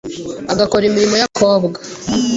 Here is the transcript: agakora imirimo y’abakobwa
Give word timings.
agakora 0.53 0.83
imirimo 0.85 1.15
y’abakobwa 1.17 1.77